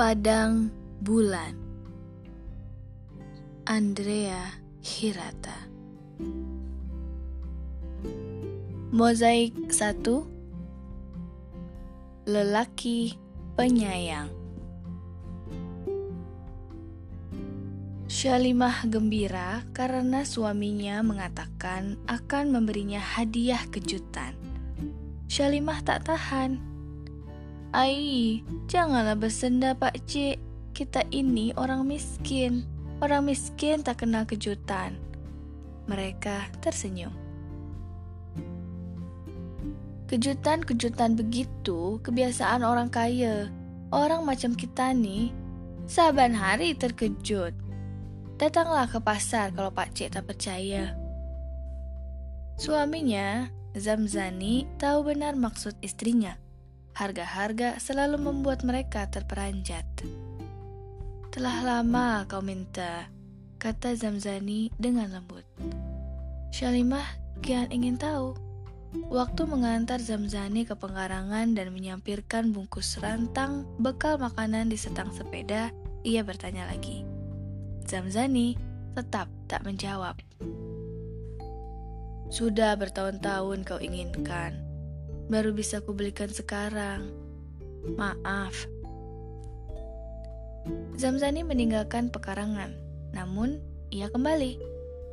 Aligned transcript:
Padang 0.00 0.72
Bulan. 1.04 1.52
Andrea 3.68 4.48
Hirata. 4.80 5.68
Mozaik 8.96 9.68
1 9.68 10.00
Lelaki 12.24 13.20
Penyayang. 13.60 14.32
Syalimah 18.08 18.88
gembira 18.88 19.68
karena 19.76 20.24
suaminya 20.24 21.04
mengatakan 21.04 22.00
akan 22.08 22.56
memberinya 22.56 23.04
hadiah 23.04 23.68
kejutan. 23.68 24.32
Syalimah 25.28 25.84
tak 25.84 26.08
tahan 26.08 26.69
Ai, 27.70 28.42
janganlah 28.66 29.14
bersenda 29.14 29.78
Pak 29.78 29.94
Cik. 30.10 30.42
Kita 30.74 31.06
ini 31.14 31.54
orang 31.54 31.86
miskin. 31.86 32.66
Orang 32.98 33.30
miskin 33.30 33.86
tak 33.86 34.02
kenal 34.02 34.26
kejutan. 34.26 34.98
Mereka 35.86 36.50
tersenyum. 36.58 37.14
Kejutan-kejutan 40.10 41.14
begitu 41.14 42.02
kebiasaan 42.02 42.66
orang 42.66 42.90
kaya. 42.90 43.46
Orang 43.94 44.26
macam 44.26 44.58
kita 44.58 44.90
nih, 44.90 45.30
saban 45.86 46.34
hari 46.34 46.74
terkejut. 46.74 47.54
Datanglah 48.34 48.90
ke 48.90 48.98
pasar 48.98 49.54
kalau 49.54 49.70
Pak 49.70 49.94
Cik 49.94 50.18
tak 50.18 50.26
percaya. 50.26 50.98
Suaminya, 52.58 53.46
Zamzani, 53.78 54.66
tahu 54.74 55.14
benar 55.14 55.38
maksud 55.38 55.78
istrinya 55.86 56.34
harga-harga 56.94 57.78
selalu 57.78 58.20
membuat 58.20 58.62
mereka 58.66 59.06
terperanjat. 59.08 59.86
Telah 61.30 61.62
lama 61.62 62.26
kau 62.26 62.42
minta, 62.42 63.06
kata 63.62 63.94
Zamzani 63.94 64.74
dengan 64.80 65.14
lembut. 65.14 65.46
Syalimah 66.50 67.06
kian 67.40 67.70
ingin 67.70 67.94
tahu. 67.94 68.34
Waktu 69.06 69.46
mengantar 69.46 70.02
Zamzani 70.02 70.66
ke 70.66 70.74
penggarangan 70.74 71.54
dan 71.54 71.70
menyampirkan 71.70 72.50
bungkus 72.50 72.98
rantang 72.98 73.62
bekal 73.78 74.18
makanan 74.18 74.66
di 74.66 74.74
setang 74.74 75.14
sepeda, 75.14 75.70
ia 76.02 76.26
bertanya 76.26 76.66
lagi. 76.66 77.06
Zamzani 77.86 78.58
tetap 78.98 79.30
tak 79.46 79.62
menjawab. 79.62 80.18
Sudah 82.30 82.74
bertahun-tahun 82.74 83.66
kau 83.66 83.78
inginkan, 83.78 84.69
baru 85.30 85.54
bisa 85.54 85.78
kubelikan 85.78 86.26
sekarang. 86.26 87.06
Maaf. 87.94 88.66
Zamzani 90.98 91.46
meninggalkan 91.46 92.10
pekarangan, 92.10 92.74
namun 93.14 93.62
ia 93.94 94.10
kembali. 94.10 94.58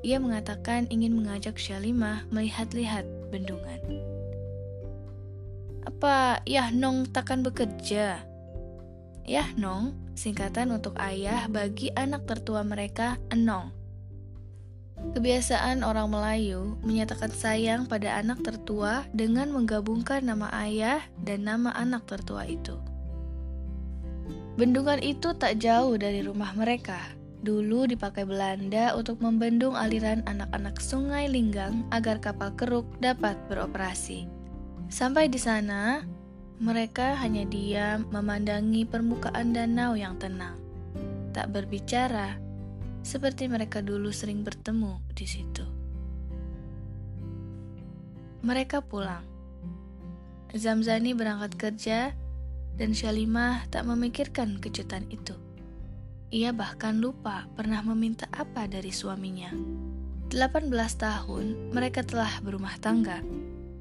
Ia 0.04 0.18
mengatakan 0.18 0.90
ingin 0.90 1.16
mengajak 1.16 1.56
Syalimah 1.56 2.28
melihat-lihat 2.34 3.06
bendungan. 3.30 3.80
Apa 5.88 6.44
Yahnong 6.44 7.14
takkan 7.16 7.46
bekerja? 7.46 8.20
Yahnong, 9.24 9.96
singkatan 10.18 10.76
untuk 10.76 10.98
ayah 11.00 11.48
bagi 11.48 11.94
anak 11.96 12.28
tertua 12.28 12.66
mereka, 12.66 13.22
Enong. 13.32 13.77
Kebiasaan 14.98 15.86
orang 15.86 16.10
Melayu 16.10 16.78
menyatakan 16.82 17.30
sayang 17.30 17.86
pada 17.86 18.18
anak 18.18 18.42
tertua 18.42 19.06
dengan 19.14 19.54
menggabungkan 19.54 20.26
nama 20.26 20.50
ayah 20.66 21.02
dan 21.22 21.46
nama 21.46 21.74
anak 21.78 22.06
tertua 22.10 22.46
itu. 22.50 22.78
Bendungan 24.58 24.98
itu 25.02 25.38
tak 25.38 25.62
jauh 25.62 25.94
dari 26.02 26.26
rumah 26.26 26.50
mereka. 26.58 26.98
Dulu 27.46 27.86
dipakai 27.86 28.26
Belanda 28.26 28.98
untuk 28.98 29.22
membendung 29.22 29.78
aliran 29.78 30.26
anak-anak 30.26 30.82
sungai 30.82 31.30
Linggang 31.30 31.86
agar 31.94 32.18
kapal 32.18 32.58
keruk 32.58 32.90
dapat 32.98 33.38
beroperasi. 33.46 34.26
Sampai 34.90 35.30
di 35.30 35.38
sana, 35.38 36.02
mereka 36.58 37.14
hanya 37.22 37.46
diam 37.46 38.10
memandangi 38.10 38.90
permukaan 38.90 39.54
danau 39.54 39.94
yang 39.94 40.18
tenang. 40.18 40.58
Tak 41.38 41.54
berbicara, 41.54 42.42
seperti 43.02 43.50
mereka 43.50 43.82
dulu 43.82 44.10
sering 44.14 44.46
bertemu 44.46 45.02
di 45.14 45.26
situ. 45.26 45.66
Mereka 48.46 48.86
pulang. 48.86 49.26
Zamzani 50.54 51.12
berangkat 51.12 51.54
kerja 51.60 52.00
dan 52.78 52.94
Syalimah 52.94 53.68
tak 53.68 53.90
memikirkan 53.90 54.62
kejutan 54.62 55.10
itu. 55.10 55.36
Ia 56.30 56.52
bahkan 56.52 57.00
lupa 57.00 57.48
pernah 57.56 57.80
meminta 57.82 58.28
apa 58.36 58.68
dari 58.68 58.92
suaminya. 58.92 59.52
18 60.28 60.68
tahun 61.00 61.72
mereka 61.72 62.04
telah 62.04 62.44
berumah 62.44 62.76
tangga. 62.84 63.24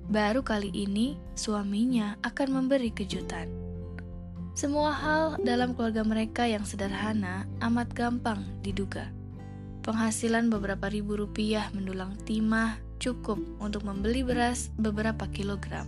Baru 0.06 0.46
kali 0.46 0.70
ini 0.70 1.18
suaminya 1.34 2.14
akan 2.22 2.48
memberi 2.62 2.94
kejutan. 2.94 3.65
Semua 4.56 4.88
hal 4.88 5.36
dalam 5.44 5.76
keluarga 5.76 6.00
mereka 6.00 6.48
yang 6.48 6.64
sederhana 6.64 7.44
amat 7.60 7.92
gampang 7.92 8.40
diduga. 8.64 9.12
Penghasilan 9.84 10.48
beberapa 10.48 10.88
ribu 10.88 11.12
rupiah 11.12 11.68
mendulang 11.76 12.16
timah 12.24 12.80
cukup 12.96 13.36
untuk 13.60 13.84
membeli 13.84 14.24
beras 14.24 14.72
beberapa 14.80 15.28
kilogram, 15.28 15.84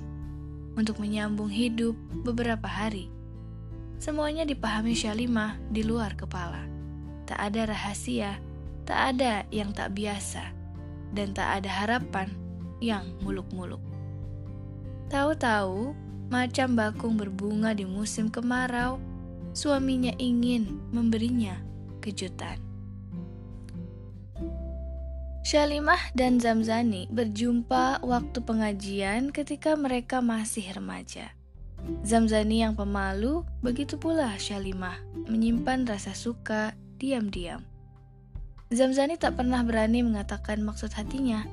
untuk 0.76 1.00
menyambung 1.00 1.48
hidup 1.48 1.96
beberapa 2.28 2.68
hari. 2.68 3.08
Semuanya 4.04 4.44
dipahami 4.44 4.92
Syalimah 4.92 5.56
di 5.72 5.80
luar 5.80 6.12
kepala. 6.12 6.68
Tak 7.24 7.40
ada 7.40 7.72
rahasia, 7.72 8.36
tak 8.84 9.16
ada 9.16 9.48
yang 9.48 9.72
tak 9.72 9.96
biasa, 9.96 10.44
dan 11.16 11.32
tak 11.32 11.64
ada 11.64 11.72
harapan 11.72 12.28
yang 12.84 13.16
muluk-muluk. 13.24 13.80
Tahu-tahu 15.08 15.96
macam 16.28 16.76
bakung 16.76 17.16
berbunga 17.16 17.72
di 17.72 17.88
musim 17.88 18.28
kemarau, 18.28 19.00
suaminya 19.56 20.12
ingin 20.20 20.76
memberinya 20.92 21.56
kejutan. 22.04 22.60
Syalimah 25.48 26.12
dan 26.12 26.36
Zamzani 26.36 27.08
berjumpa 27.08 28.04
waktu 28.04 28.38
pengajian 28.44 29.32
ketika 29.32 29.72
mereka 29.80 30.20
masih 30.20 30.68
remaja. 30.76 31.32
Zamzani 32.04 32.60
yang 32.60 32.76
pemalu, 32.76 33.48
begitu 33.64 33.96
pula 33.96 34.36
Syalimah, 34.36 35.00
menyimpan 35.24 35.88
rasa 35.88 36.12
suka 36.12 36.76
diam-diam. 37.00 37.64
Zamzani 38.68 39.16
tak 39.16 39.40
pernah 39.40 39.64
berani 39.64 40.04
mengatakan 40.04 40.60
maksud 40.60 40.92
hatinya, 40.92 41.48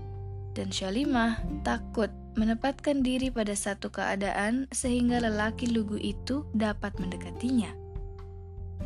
dan 0.52 0.76
Syalimah 0.76 1.40
takut 1.64 2.12
menempatkan 2.36 3.02
diri 3.02 3.32
pada 3.32 3.56
satu 3.56 3.90
keadaan 3.90 4.68
sehingga 4.72 5.24
lelaki 5.24 5.72
lugu 5.72 5.96
itu 6.00 6.44
dapat 6.52 6.96
mendekatinya. 7.00 7.72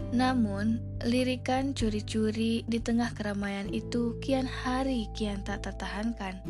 Namun, 0.10 0.82
lirikan 1.06 1.78
curi-curi 1.78 2.66
di 2.66 2.80
tengah 2.82 3.14
keramaian 3.14 3.70
itu 3.70 4.18
kian 4.22 4.46
hari 4.46 5.06
kian 5.14 5.46
tak 5.46 5.66
tertahankan. 5.66 6.42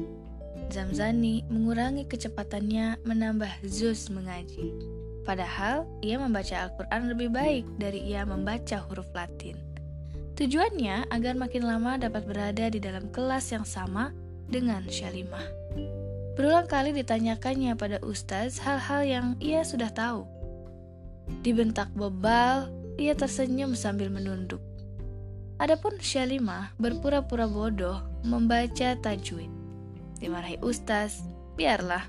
Zamzani 0.69 1.43
mengurangi 1.49 2.05
kecepatannya 2.07 3.03
menambah 3.03 3.49
Zeus 3.65 4.07
mengaji. 4.13 4.71
Padahal 5.27 5.89
ia 5.99 6.15
membaca 6.21 6.55
Al-Quran 6.55 7.11
lebih 7.11 7.29
baik 7.33 7.65
dari 7.81 7.99
ia 8.05 8.23
membaca 8.23 8.79
huruf 8.87 9.09
Latin. 9.11 9.59
Tujuannya 10.39 11.11
agar 11.11 11.35
makin 11.35 11.67
lama 11.67 11.99
dapat 11.99 12.23
berada 12.23 12.71
di 12.71 12.79
dalam 12.79 13.11
kelas 13.11 13.51
yang 13.51 13.67
sama 13.67 14.15
dengan 14.47 14.87
Syalimah. 14.87 15.98
Berulang 16.39 16.71
kali 16.71 16.95
ditanyakannya 16.95 17.75
pada 17.75 17.99
Ustaz 17.99 18.63
hal-hal 18.63 19.03
yang 19.03 19.27
ia 19.43 19.59
sudah 19.59 19.91
tahu. 19.91 20.23
Dibentak 21.43 21.91
bebal, 21.91 22.71
ia 22.95 23.11
tersenyum 23.11 23.75
sambil 23.75 24.07
menunduk. 24.07 24.63
Adapun 25.59 25.99
Syalimah 25.99 26.71
berpura-pura 26.79 27.43
bodoh 27.43 27.99
membaca 28.23 28.95
tajwid. 28.95 29.51
Dimarahi 30.23 30.55
Ustaz, 30.63 31.27
biarlah. 31.59 32.07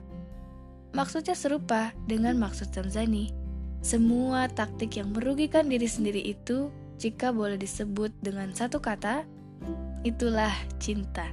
Maksudnya 0.94 1.34
serupa 1.34 1.90
dengan 2.06 2.38
maksud 2.38 2.70
Zamzani. 2.70 3.34
Semua 3.82 4.46
taktik 4.46 4.94
yang 4.94 5.10
merugikan 5.10 5.66
diri 5.66 5.90
sendiri 5.90 6.22
itu, 6.22 6.70
jika 7.02 7.34
boleh 7.34 7.58
disebut 7.58 8.14
dengan 8.22 8.54
satu 8.54 8.78
kata, 8.78 9.26
itulah 10.06 10.54
cinta. 10.78 11.26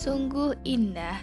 Sungguh 0.00 0.56
indah 0.64 1.20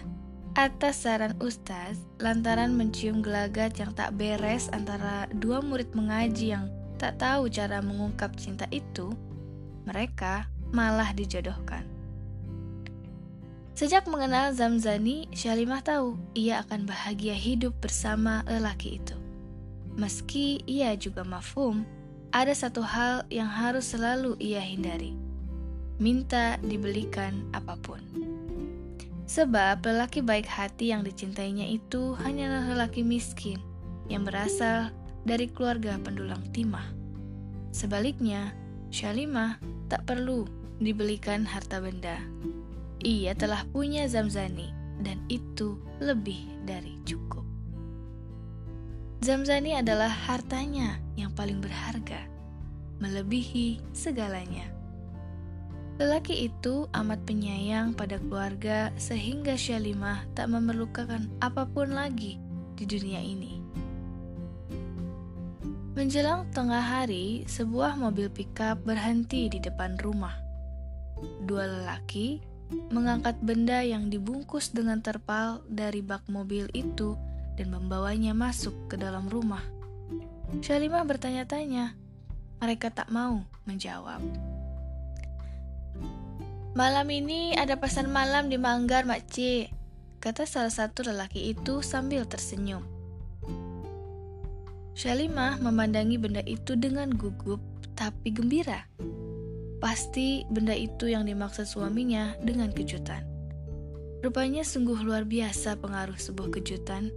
atas 0.54 1.02
saran 1.02 1.34
Ustaz 1.42 1.98
lantaran 2.22 2.78
mencium 2.78 3.26
gelagat 3.26 3.74
yang 3.74 3.90
tak 3.90 4.14
beres 4.14 4.70
antara 4.70 5.26
dua 5.34 5.58
murid 5.58 5.90
mengaji 5.98 6.54
yang 6.54 6.70
tak 6.94 7.18
tahu 7.18 7.50
cara 7.50 7.82
mengungkap 7.82 8.38
cinta 8.38 8.70
itu, 8.70 9.10
mereka 9.82 10.46
malah 10.70 11.10
dijodohkan. 11.10 11.82
Sejak 13.74 14.06
mengenal 14.06 14.54
Zamzani, 14.54 15.26
Syalimah 15.34 15.82
tahu 15.82 16.14
ia 16.38 16.62
akan 16.62 16.86
bahagia 16.86 17.34
hidup 17.34 17.74
bersama 17.82 18.46
lelaki 18.46 19.02
itu. 19.02 19.18
Meski 19.98 20.62
ia 20.70 20.94
juga 20.94 21.26
mafhum, 21.26 21.82
ada 22.30 22.54
satu 22.54 22.86
hal 22.86 23.26
yang 23.26 23.50
harus 23.50 23.90
selalu 23.90 24.38
ia 24.38 24.62
hindari. 24.62 25.18
Minta 25.98 26.62
dibelikan 26.62 27.42
apa 27.50 27.74
pun. 27.74 28.27
Sebab 29.28 29.84
lelaki 29.84 30.24
baik 30.24 30.48
hati 30.48 30.88
yang 30.88 31.04
dicintainya 31.04 31.68
itu 31.68 32.16
hanyalah 32.16 32.64
lelaki 32.72 33.04
miskin 33.04 33.60
yang 34.08 34.24
berasal 34.24 34.88
dari 35.28 35.52
keluarga 35.52 36.00
pendulang 36.00 36.40
timah. 36.56 36.88
Sebaliknya, 37.68 38.56
Syalimah 38.88 39.60
tak 39.92 40.08
perlu 40.08 40.48
dibelikan 40.80 41.44
harta 41.44 41.76
benda. 41.76 42.16
Ia 43.04 43.36
telah 43.36 43.68
punya 43.68 44.08
Zamzani 44.08 44.72
dan 45.04 45.20
itu 45.28 45.76
lebih 46.00 46.48
dari 46.64 46.96
cukup. 47.04 47.44
Zamzani 49.20 49.76
adalah 49.76 50.08
hartanya 50.08 50.96
yang 51.20 51.36
paling 51.36 51.60
berharga, 51.60 52.24
melebihi 53.04 53.82
segalanya. 53.92 54.77
Lelaki 55.98 56.46
itu 56.46 56.86
amat 56.94 57.26
penyayang 57.26 57.90
pada 57.90 58.22
keluarga 58.22 58.94
sehingga 58.94 59.58
Syalimah 59.58 60.30
tak 60.30 60.46
memerlukan 60.46 61.26
apa 61.42 61.66
pun 61.66 61.90
lagi 61.90 62.38
di 62.78 62.86
dunia 62.86 63.18
ini. 63.18 63.58
Menjelang 65.98 66.46
tengah 66.54 66.78
hari, 66.78 67.42
sebuah 67.50 67.98
mobil 67.98 68.30
pickup 68.30 68.78
berhenti 68.86 69.50
di 69.50 69.58
depan 69.58 69.98
rumah. 69.98 70.38
Dua 71.42 71.66
lelaki 71.66 72.38
mengangkat 72.94 73.34
benda 73.42 73.82
yang 73.82 74.06
dibungkus 74.06 74.70
dengan 74.70 75.02
terpal 75.02 75.66
dari 75.66 75.98
bak 75.98 76.30
mobil 76.30 76.70
itu 76.78 77.18
dan 77.58 77.74
membawanya 77.74 78.38
masuk 78.38 78.86
ke 78.86 78.94
dalam 78.94 79.26
rumah. 79.26 79.66
Syalimah 80.62 81.02
bertanya-tanya. 81.02 81.98
Mereka 82.62 82.94
tak 82.94 83.10
mau 83.10 83.42
menjawab. 83.66 84.22
Malam 86.78 87.10
ini 87.10 87.58
ada 87.58 87.74
pesan 87.74 88.06
malam 88.06 88.46
di 88.46 88.54
Manggar, 88.54 89.02
Makcik, 89.02 89.74
kata 90.22 90.46
salah 90.46 90.70
satu 90.70 91.02
lelaki 91.02 91.50
itu 91.50 91.82
sambil 91.82 92.22
tersenyum. 92.22 92.86
Syalimah 94.94 95.58
memandangi 95.58 96.22
benda 96.22 96.38
itu 96.46 96.78
dengan 96.78 97.10
gugup 97.10 97.58
tapi 97.98 98.30
gembira. 98.30 98.86
Pasti 99.82 100.46
benda 100.54 100.70
itu 100.70 101.10
yang 101.10 101.26
dimaksud 101.26 101.66
suaminya 101.66 102.38
dengan 102.46 102.70
kejutan. 102.70 103.26
Rupanya 104.22 104.62
sungguh 104.62 105.02
luar 105.02 105.26
biasa 105.26 105.82
pengaruh 105.82 106.14
sebuah 106.14 106.62
kejutan. 106.62 107.10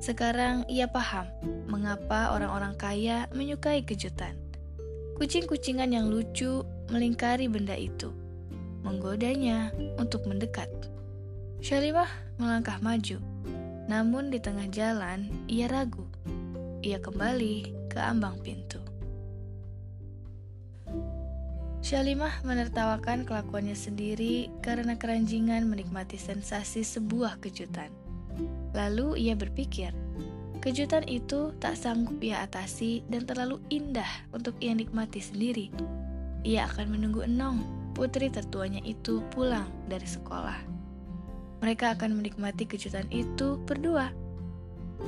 Sekarang 0.00 0.64
ia 0.72 0.88
paham 0.88 1.28
mengapa 1.68 2.32
orang-orang 2.32 2.72
kaya 2.80 3.28
menyukai 3.36 3.84
kejutan. 3.84 4.40
Kucing-kucingan 5.20 5.92
yang 5.92 6.08
lucu 6.08 6.64
melingkari 6.88 7.44
benda 7.44 7.76
itu, 7.76 8.08
menggodanya 8.86 9.74
untuk 9.98 10.22
mendekat. 10.30 10.70
Syalimah 11.58 12.08
melangkah 12.38 12.78
maju, 12.78 13.18
namun 13.90 14.30
di 14.30 14.38
tengah 14.38 14.70
jalan 14.70 15.26
ia 15.50 15.66
ragu 15.66 16.06
ia 16.86 17.02
kembali 17.02 17.90
ke 17.90 17.98
ambang 17.98 18.38
pintu. 18.46 18.78
Syalimah 21.82 22.42
menertawakan 22.46 23.26
kelakuannya 23.26 23.74
sendiri 23.74 24.50
karena 24.62 24.94
keranjingan 24.94 25.66
menikmati 25.66 26.14
sensasi 26.18 26.86
sebuah 26.86 27.42
kejutan. 27.42 27.90
Lalu 28.74 29.18
ia 29.22 29.34
berpikir, 29.38 29.90
kejutan 30.62 31.06
itu 31.06 31.54
tak 31.58 31.74
sanggup 31.74 32.18
ia 32.22 32.42
atasi 32.46 33.02
dan 33.10 33.26
terlalu 33.26 33.58
indah 33.70 34.08
untuk 34.30 34.54
ia 34.62 34.74
nikmati 34.74 35.18
sendiri. 35.22 35.70
Ia 36.42 36.70
akan 36.70 36.86
menunggu 36.94 37.26
Enong, 37.26 37.62
putri 37.96 38.28
tertuanya 38.28 38.84
itu 38.84 39.24
pulang 39.32 39.72
dari 39.88 40.04
sekolah. 40.04 40.60
Mereka 41.64 41.96
akan 41.96 42.20
menikmati 42.20 42.68
kejutan 42.68 43.08
itu 43.08 43.56
berdua 43.64 44.12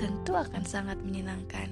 tentu 0.00 0.32
akan 0.32 0.64
sangat 0.64 0.96
menyenangkan. 1.04 1.68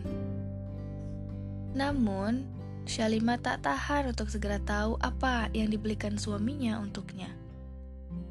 Namun, 1.77 2.45
Shalima 2.87 3.37
tak 3.37 3.67
tahan 3.67 4.15
untuk 4.15 4.31
segera 4.31 4.63
tahu 4.63 4.95
apa 5.03 5.51
yang 5.53 5.69
dibelikan 5.69 6.17
suaminya 6.17 6.79
untuknya. 6.79 7.29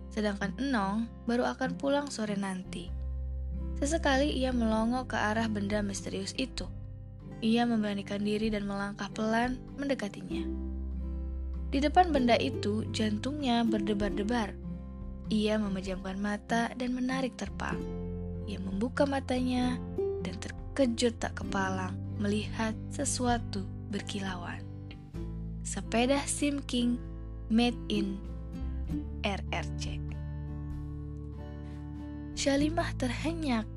Sedangkan 0.09 0.55
Enong 0.55 1.11
baru 1.27 1.43
akan 1.51 1.75
pulang 1.75 2.07
sore 2.07 2.39
nanti. 2.39 2.87
Sesekali 3.75 4.31
ia 4.31 4.55
melongo 4.55 5.03
ke 5.11 5.19
arah 5.19 5.51
benda 5.51 5.83
misterius 5.83 6.31
itu. 6.39 6.71
Ia 7.43 7.67
memberanikan 7.67 8.23
diri 8.23 8.47
dan 8.47 8.63
melangkah 8.63 9.11
pelan 9.11 9.59
mendekatinya. 9.75 10.64
Di 11.75 11.83
depan 11.83 12.15
benda 12.15 12.39
itu, 12.39 12.87
jantungnya 12.95 13.59
berdebar-debar. 13.67 14.55
Ia 15.27 15.59
memejamkan 15.59 16.15
mata 16.15 16.71
dan 16.71 16.95
menarik 16.95 17.35
terpal. 17.35 17.75
Ia 18.47 18.63
membuka 18.63 19.03
matanya 19.03 19.75
dan 20.23 20.39
terkejut 20.39 21.19
tak 21.19 21.35
kepalang 21.35 21.91
melihat 22.15 22.71
sesuatu 22.95 23.67
berkilauan. 23.91 24.63
Sepeda 25.67 26.23
SIM 26.23 26.63
King 26.63 26.95
made 27.51 27.75
in 27.91 28.23
RRC. 29.27 29.99
Syalimah 32.39 32.95
terhenyak. 32.95 33.67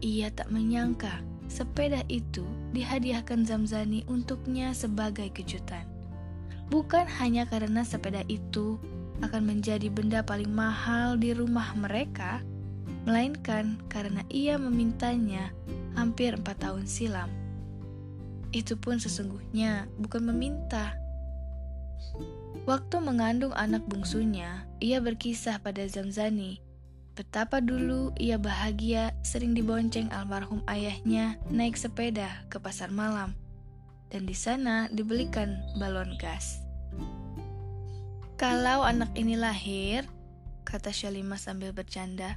Ia 0.00 0.32
tak 0.32 0.48
menyangka 0.48 1.20
sepeda 1.52 2.00
itu 2.08 2.48
dihadiahkan 2.72 3.44
Zamzani 3.44 4.08
untuknya 4.08 4.72
sebagai 4.72 5.28
kejutan. 5.36 5.89
Bukan 6.70 7.06
hanya 7.18 7.44
karena 7.50 7.82
sepeda 7.82 8.22
itu 8.30 8.78
akan 9.20 9.42
menjadi 9.42 9.90
benda 9.90 10.22
paling 10.22 10.48
mahal 10.48 11.18
di 11.18 11.34
rumah 11.34 11.74
mereka, 11.76 12.40
melainkan 13.04 13.82
karena 13.90 14.22
ia 14.30 14.56
memintanya 14.56 15.50
hampir 15.98 16.38
empat 16.38 16.62
tahun 16.62 16.86
silam. 16.86 17.28
Itu 18.54 18.78
pun 18.78 19.02
sesungguhnya 19.02 19.90
bukan 19.98 20.30
meminta. 20.30 20.94
Waktu 22.64 23.02
mengandung 23.02 23.52
anak 23.52 23.84
bungsunya, 23.90 24.64
ia 24.78 25.02
berkisah 25.02 25.58
pada 25.58 25.82
Zamzani 25.90 26.70
betapa 27.20 27.60
dulu 27.60 28.16
ia 28.16 28.40
bahagia 28.40 29.12
sering 29.20 29.52
dibonceng 29.52 30.08
almarhum 30.08 30.64
ayahnya 30.64 31.36
naik 31.52 31.76
sepeda 31.76 32.48
ke 32.48 32.56
pasar 32.56 32.88
malam, 32.88 33.36
dan 34.10 34.26
di 34.26 34.34
sana 34.34 34.90
dibelikan 34.90 35.56
balon 35.78 36.18
gas. 36.18 36.60
Kalau 38.34 38.82
anak 38.82 39.14
ini 39.14 39.38
lahir, 39.38 40.04
kata 40.66 40.90
Shalima 40.90 41.38
sambil 41.38 41.70
bercanda, 41.70 42.34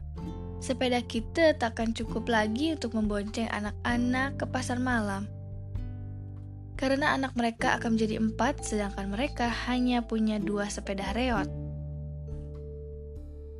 sepeda 0.61 1.01
kita 1.01 1.57
takkan 1.57 1.91
cukup 1.91 2.29
lagi 2.29 2.75
untuk 2.75 2.93
membonceng 2.93 3.49
anak-anak 3.49 4.37
ke 4.37 4.45
pasar 4.47 4.77
malam. 4.77 5.25
Karena 6.75 7.15
anak 7.15 7.37
mereka 7.39 7.79
akan 7.79 7.95
menjadi 7.95 8.19
empat, 8.19 8.67
sedangkan 8.67 9.07
mereka 9.07 9.47
hanya 9.69 10.03
punya 10.03 10.41
dua 10.41 10.67
sepeda 10.67 11.15
reot. 11.15 11.47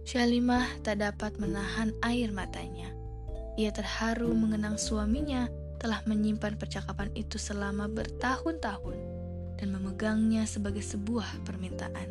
Syalimah 0.03 0.67
tak 0.84 1.00
dapat 1.00 1.39
menahan 1.39 1.96
air 2.03 2.27
matanya. 2.36 2.91
Ia 3.55 3.72
terharu 3.72 4.36
mengenang 4.36 4.75
suaminya 4.75 5.48
telah 5.83 5.99
menyimpan 6.07 6.55
percakapan 6.55 7.11
itu 7.11 7.35
selama 7.35 7.91
bertahun-tahun 7.91 8.95
dan 9.59 9.67
memegangnya 9.75 10.47
sebagai 10.47 10.79
sebuah 10.79 11.43
permintaan. 11.43 12.07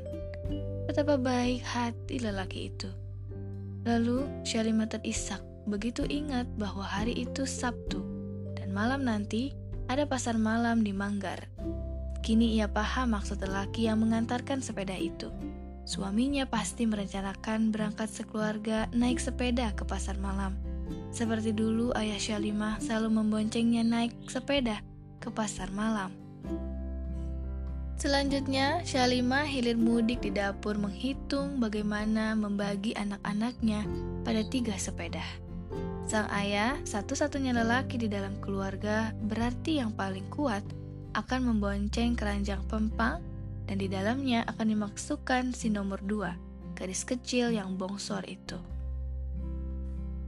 Betapa 0.85 1.17
baik 1.17 1.65
hati 1.65 2.21
lelaki 2.21 2.69
itu. 2.69 2.93
Lalu 3.89 4.29
Syalimah 4.45 4.93
terisak 4.93 5.41
begitu 5.65 6.05
ingat 6.05 6.45
bahwa 6.61 6.85
hari 6.85 7.25
itu 7.25 7.49
Sabtu 7.49 8.05
dan 8.61 8.77
malam 8.77 9.09
nanti 9.09 9.57
ada 9.89 10.05
pasar 10.05 10.37
malam 10.37 10.85
di 10.85 10.93
Manggar. 10.93 11.49
Kini 12.23 12.61
ia 12.61 12.71
paham 12.71 13.19
maksud 13.19 13.43
lelaki 13.43 13.91
yang 13.91 13.99
mengantarkan 14.05 14.63
sepeda 14.63 14.95
itu. 14.95 15.33
Suaminya 15.83 16.47
pasti 16.47 16.87
merencanakan 16.87 17.75
berangkat 17.75 18.07
sekeluarga 18.07 18.87
naik 18.95 19.19
sepeda 19.19 19.75
ke 19.75 19.83
pasar 19.83 20.15
malam. 20.23 20.55
Seperti 21.13 21.53
dulu 21.53 21.93
ayah 21.93 22.17
Syalimah 22.17 22.81
selalu 22.81 23.21
memboncengnya 23.21 23.85
naik 23.85 24.17
sepeda 24.33 24.81
ke 25.21 25.29
pasar 25.29 25.69
malam. 25.71 26.09
Selanjutnya, 28.01 28.83
Shalima 28.83 29.47
hilir 29.47 29.79
mudik 29.79 30.27
di 30.27 30.35
dapur 30.35 30.75
menghitung 30.75 31.63
bagaimana 31.63 32.35
membagi 32.35 32.97
anak-anaknya 32.99 33.87
pada 34.27 34.43
tiga 34.51 34.75
sepeda. 34.75 35.23
Sang 36.11 36.27
ayah, 36.35 36.75
satu-satunya 36.83 37.55
lelaki 37.55 38.03
di 38.03 38.11
dalam 38.11 38.35
keluarga, 38.43 39.15
berarti 39.23 39.79
yang 39.79 39.95
paling 39.95 40.27
kuat, 40.35 40.67
akan 41.15 41.55
membonceng 41.55 42.19
keranjang 42.19 42.65
pempang 42.67 43.23
dan 43.71 43.77
di 43.79 43.87
dalamnya 43.87 44.43
akan 44.51 44.75
dimaksudkan 44.75 45.55
si 45.55 45.71
nomor 45.71 46.03
dua, 46.03 46.35
gadis 46.75 47.07
kecil 47.07 47.55
yang 47.55 47.79
bongsor 47.79 48.27
itu. 48.27 48.72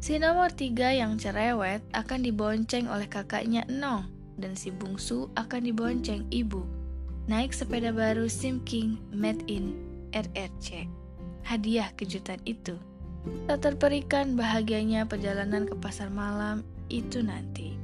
Si 0.05 0.21
nomor 0.21 0.53
tiga 0.53 0.93
yang 0.93 1.17
cerewet 1.17 1.81
akan 1.97 2.29
dibonceng 2.29 2.93
oleh 2.93 3.09
kakaknya 3.09 3.65
Enong 3.73 4.05
dan 4.37 4.53
si 4.53 4.69
bungsu 4.69 5.33
akan 5.33 5.65
dibonceng 5.65 6.29
ibu. 6.29 6.61
Naik 7.25 7.57
sepeda 7.57 7.89
baru 7.89 8.29
Sim 8.29 8.61
King 8.69 9.01
made 9.17 9.41
in 9.49 9.73
RRC. 10.13 10.85
Hadiah 11.49 11.89
kejutan 11.97 12.37
itu. 12.45 12.77
Tak 13.49 13.65
terperikan 13.65 14.37
bahagianya 14.37 15.09
perjalanan 15.09 15.65
ke 15.65 15.73
pasar 15.81 16.13
malam 16.13 16.61
itu 16.93 17.25
nanti. 17.25 17.81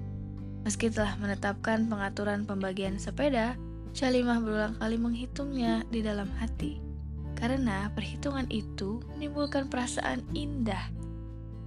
Meski 0.68 0.92
telah 0.92 1.16
menetapkan 1.16 1.88
pengaturan 1.88 2.44
pembagian 2.44 3.00
sepeda, 3.00 3.56
Syalimah 3.96 4.44
berulang 4.44 4.76
kali 4.76 5.00
menghitungnya 5.00 5.88
di 5.88 6.04
dalam 6.04 6.28
hati. 6.36 6.84
Karena 7.32 7.88
perhitungan 7.96 8.44
itu 8.52 9.00
menimbulkan 9.16 9.72
perasaan 9.72 10.20
indah 10.36 10.99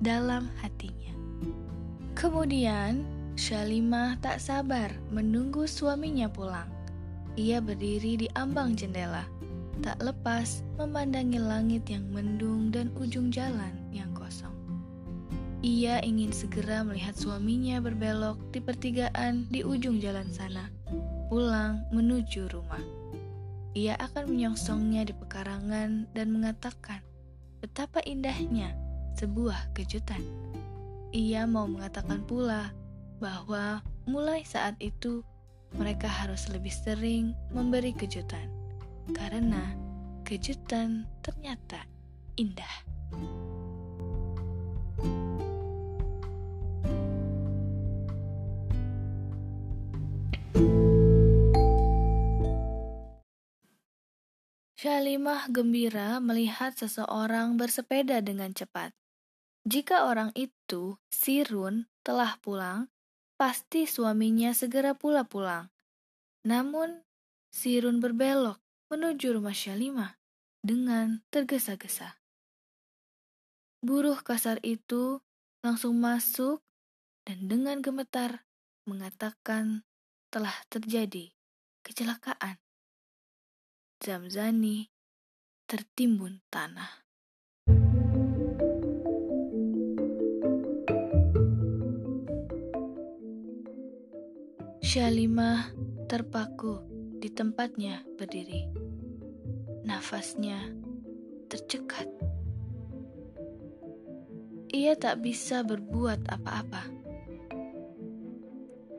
dalam 0.03 0.51
hatinya. 0.59 1.15
Kemudian, 2.13 3.07
Syalimah 3.33 4.21
tak 4.21 4.37
sabar 4.37 4.93
menunggu 5.09 5.65
suaminya 5.65 6.29
pulang. 6.29 6.69
Ia 7.33 7.57
berdiri 7.57 8.13
di 8.19 8.27
ambang 8.37 8.77
jendela, 8.77 9.25
tak 9.81 9.97
lepas 10.03 10.61
memandangi 10.77 11.41
langit 11.41 11.89
yang 11.89 12.05
mendung 12.13 12.69
dan 12.69 12.93
ujung 12.99 13.33
jalan 13.33 13.73
yang 13.89 14.11
kosong. 14.13 14.53
Ia 15.65 16.03
ingin 16.05 16.29
segera 16.29 16.85
melihat 16.85 17.17
suaminya 17.17 17.81
berbelok 17.81 18.37
di 18.53 18.59
pertigaan 18.61 19.49
di 19.49 19.65
ujung 19.65 19.97
jalan 19.97 20.29
sana, 20.29 20.69
pulang 21.31 21.81
menuju 21.89 22.51
rumah. 22.53 22.83
Ia 23.73 23.97
akan 23.97 24.29
menyongsongnya 24.29 25.09
di 25.09 25.17
pekarangan 25.17 26.05
dan 26.13 26.27
mengatakan 26.29 27.01
betapa 27.63 28.03
indahnya 28.05 28.82
sebuah 29.17 29.73
kejutan. 29.77 30.21
Ia 31.13 31.45
mau 31.45 31.69
mengatakan 31.69 32.25
pula 32.25 32.73
bahwa 33.21 33.85
mulai 34.09 34.41
saat 34.43 34.73
itu 34.81 35.21
mereka 35.77 36.05
harus 36.05 36.49
lebih 36.49 36.73
sering 36.73 37.33
memberi 37.49 37.93
kejutan, 37.93 38.45
karena 39.13 39.73
kejutan 40.25 41.05
ternyata 41.25 41.85
indah. 42.37 42.75
Syalimah 54.83 55.47
gembira 55.47 56.19
melihat 56.19 56.75
seseorang 56.75 57.55
bersepeda 57.55 58.19
dengan 58.19 58.51
cepat. 58.51 58.91
Jika 59.63 60.11
orang 60.11 60.35
itu, 60.35 60.99
Sirun, 61.07 61.87
telah 62.03 62.35
pulang, 62.43 62.91
pasti 63.39 63.87
suaminya 63.87 64.51
segera 64.51 64.91
pula 64.91 65.23
pulang. 65.23 65.71
Namun, 66.43 67.07
Sirun 67.47 68.03
berbelok 68.03 68.59
menuju 68.91 69.39
rumah 69.39 69.55
Syalimah 69.55 70.19
dengan 70.59 71.23
tergesa-gesa. 71.31 72.19
Buruh 73.83 74.19
kasar 74.19 74.59
itu 74.63 75.23
langsung 75.63 75.99
masuk 75.99 76.63
dan 77.23 77.47
dengan 77.47 77.79
gemetar 77.79 78.43
mengatakan 78.83 79.87
telah 80.31 80.55
terjadi 80.67 81.31
kecelakaan. 81.83 82.59
Zamzani 84.03 84.91
tertimbun 85.67 86.43
tanah. 86.51 87.02
Syalimah 94.93 95.73
terpaku 96.05 96.85
di 97.17 97.25
tempatnya 97.33 98.05
berdiri. 98.13 98.69
Nafasnya 99.89 100.69
tercekat. 101.49 102.05
Ia 104.69 104.93
tak 104.93 105.25
bisa 105.25 105.65
berbuat 105.65 106.29
apa-apa. 106.29 106.93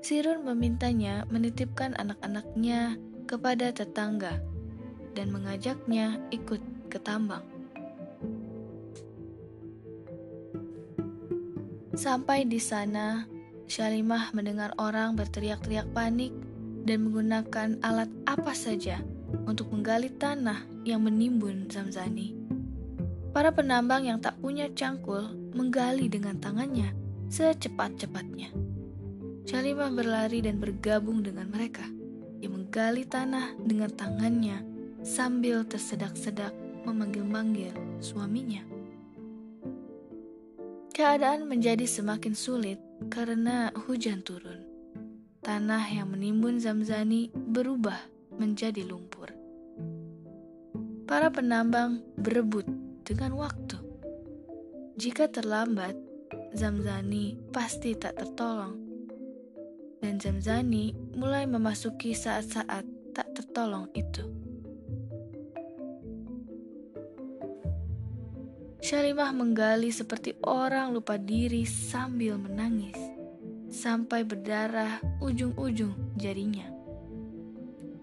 Sirun 0.03 0.43
memintanya 0.43 1.31
menitipkan 1.31 1.95
anak-anaknya 1.95 2.99
kepada 3.31 3.71
tetangga 3.71 4.43
dan 5.15 5.31
mengajaknya 5.31 6.19
ikut 6.35 6.91
ke 6.91 6.99
tambang. 6.99 7.47
Sampai 11.95 12.51
di 12.51 12.59
sana, 12.59 13.31
Syalimah 13.65 14.37
mendengar 14.37 14.77
orang 14.77 15.17
berteriak-teriak 15.17 15.89
panik 15.97 16.31
dan 16.85 17.09
menggunakan 17.09 17.81
alat 17.81 18.13
apa 18.29 18.53
saja 18.53 19.01
untuk 19.49 19.73
menggali 19.73 20.13
tanah 20.13 20.63
yang 20.85 21.01
menimbun 21.01 21.67
Zamzani. 21.73 22.37
Para 23.33 23.51
penambang 23.51 24.07
yang 24.07 24.23
tak 24.23 24.39
punya 24.39 24.71
cangkul 24.71 25.27
menggali 25.57 26.07
dengan 26.07 26.39
tangannya 26.39 26.95
secepat-cepatnya. 27.33 28.53
Syalimah 29.45 29.91
berlari 29.91 30.45
dan 30.45 30.63
bergabung 30.63 31.25
dengan 31.25 31.51
mereka 31.51 31.85
yang 32.45 32.61
menggali 32.61 33.09
tanah 33.09 33.57
dengan 33.59 33.91
tangannya 33.91 34.61
sambil 35.03 35.65
tersedak-sedak 35.65 36.53
memanggil-manggil 36.85 37.73
suaminya. 37.99 38.63
Keadaan 40.95 41.51
menjadi 41.51 41.91
semakin 41.91 42.39
sulit 42.39 42.79
karena 43.09 43.73
hujan 43.89 44.25
turun. 44.25 44.65
Tanah 45.45 45.85
yang 45.93 46.13
menimbun 46.13 46.57
Zamzani 46.57 47.29
berubah 47.33 48.01
menjadi 48.41 48.81
lumpur. 48.85 49.29
Para 51.05 51.29
penambang 51.29 52.01
berebut 52.17 52.65
dengan 53.05 53.37
waktu. 53.37 53.77
Jika 54.97 55.29
terlambat, 55.29 55.93
Zamzani 56.57 57.37
pasti 57.53 57.93
tak 57.99 58.17
tertolong. 58.17 58.79
Dan 60.01 60.17
Zamzani 60.17 60.95
mulai 61.19 61.45
memasuki 61.45 62.17
saat-saat 62.17 62.85
tak 63.13 63.29
tertolong 63.37 63.91
itu. 63.93 64.25
Syalimah 68.85 69.33
menggali 69.33 69.89
seperti 69.89 70.37
orang 70.45 70.93
lupa 70.93 71.17
diri 71.17 71.65
sambil 71.65 72.37
menangis, 72.37 73.01
sampai 73.73 74.29
berdarah 74.29 75.01
ujung-ujung 75.25 76.21
jarinya. 76.21 76.69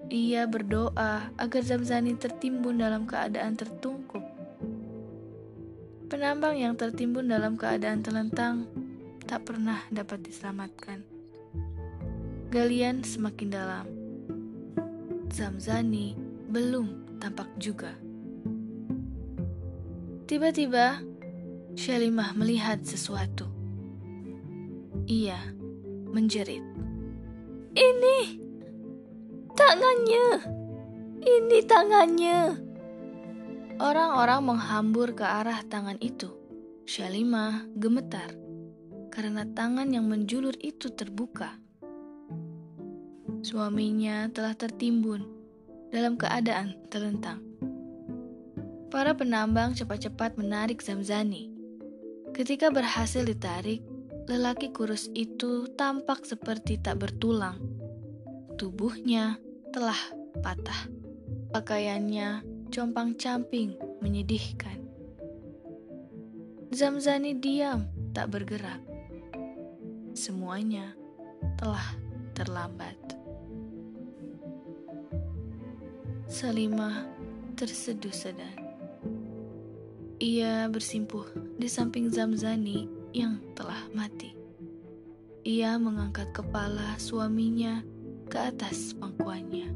Ia 0.09 0.49
berdoa 0.49 1.29
agar 1.37 1.61
Zamzani 1.61 2.17
tertimbun 2.17 2.81
dalam 2.81 3.05
keadaan 3.05 3.53
tertungkup. 3.61 4.25
Penambang 6.09 6.57
yang 6.57 6.73
tertimbun 6.73 7.29
dalam 7.29 7.61
keadaan 7.61 8.01
telentang 8.01 8.65
tak 9.29 9.45
pernah 9.45 9.85
dapat 9.93 10.25
diselamatkan. 10.25 11.05
Galian 12.49 13.05
semakin 13.05 13.49
dalam. 13.53 13.85
Zamzani 15.29 16.17
belum 16.49 17.21
tampak 17.21 17.53
juga. 17.61 17.93
Tiba-tiba, 20.25 21.01
Syalimah 21.71 22.35
melihat 22.35 22.83
sesuatu. 22.83 23.47
Ia 25.07 25.39
menjerit. 26.11 26.63
Ini 27.71 28.19
tangannya. 29.55 30.27
Ini 31.23 31.57
tangannya. 31.63 32.39
Orang-orang 33.79 34.41
menghambur 34.45 35.15
ke 35.15 35.23
arah 35.23 35.63
tangan 35.65 35.97
itu. 36.03 36.29
Syalimah 36.83 37.71
gemetar 37.79 38.35
karena 39.11 39.47
tangan 39.47 39.91
yang 39.91 40.07
menjulur 40.07 40.55
itu 40.59 40.91
terbuka. 40.91 41.55
Suaminya 43.41 44.27
telah 44.31 44.55
tertimbun 44.55 45.23
dalam 45.91 46.15
keadaan 46.15 46.77
terlentang. 46.87 47.50
Para 48.91 49.15
penambang 49.15 49.71
cepat-cepat 49.71 50.35
menarik 50.35 50.83
Zamzani. 50.83 51.47
Ketika 52.35 52.67
berhasil 52.67 53.23
ditarik, 53.23 53.79
lelaki 54.27 54.75
kurus 54.75 55.07
itu 55.15 55.71
tampak 55.79 56.27
seperti 56.27 56.75
tak 56.75 56.99
bertulang. 56.99 57.55
Tubuhnya 58.59 59.39
telah 59.71 59.95
patah. 60.43 60.91
Pakaiannya 61.55 62.43
compang-camping 62.67 63.79
menyedihkan. 64.03 64.83
Zamzani 66.75 67.39
diam, 67.39 67.87
tak 68.11 68.27
bergerak. 68.27 68.83
Semuanya 70.11 70.91
telah 71.55 71.95
terlambat. 72.35 72.99
Salimah 76.27 77.07
terseduh 77.55 78.15
sedar. 78.15 78.60
Ia 80.21 80.69
bersimpuh 80.69 81.25
di 81.57 81.65
samping 81.65 82.13
Zamzani 82.13 82.85
yang 83.09 83.41
telah 83.57 83.89
mati. 83.89 84.37
Ia 85.41 85.81
mengangkat 85.81 86.29
kepala 86.29 86.93
suaminya 87.01 87.81
ke 88.29 88.37
atas 88.37 88.93
pangkuannya. 89.01 89.73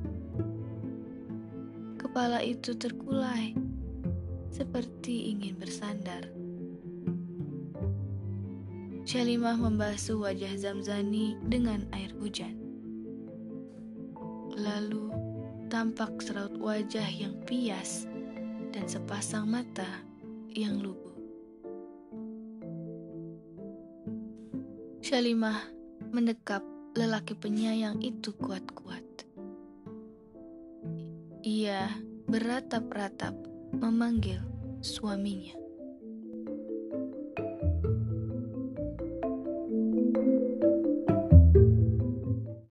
Kepala 1.97 2.45
itu 2.45 2.77
terkulai, 2.77 3.57
seperti 4.53 5.33
ingin 5.33 5.57
bersandar. 5.57 6.29
Syalimah 9.01 9.57
membasuh 9.57 10.29
wajah 10.29 10.53
Zamzani 10.61 11.41
dengan 11.49 11.89
air 11.89 12.13
hujan. 12.21 12.53
Lalu 14.53 15.09
tampak 15.73 16.21
seraut 16.21 16.53
wajah 16.61 17.09
yang 17.09 17.33
pias 17.49 18.05
dan 18.69 18.85
sepasang 18.85 19.49
mata 19.49 20.05
yang 20.55 20.79
lugu. 20.79 21.11
Syalimah 25.03 25.59
mendekap 26.15 26.63
lelaki 26.95 27.35
penyayang 27.35 27.99
itu 27.99 28.31
kuat-kuat. 28.39 29.03
Ia 31.43 31.91
beratap-ratap 32.25 33.35
memanggil 33.75 34.39
suaminya. 34.79 35.64